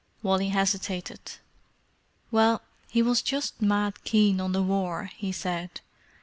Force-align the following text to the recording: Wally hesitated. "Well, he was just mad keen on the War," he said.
Wally 0.23 0.49
hesitated. 0.49 1.19
"Well, 2.31 2.63
he 2.89 3.03
was 3.03 3.21
just 3.21 3.61
mad 3.61 4.03
keen 4.03 4.41
on 4.41 4.51
the 4.51 4.63
War," 4.63 5.11
he 5.15 5.31
said. 5.31 5.79